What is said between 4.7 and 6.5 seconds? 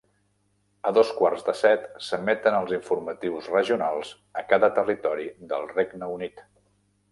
territori del Regne Unit.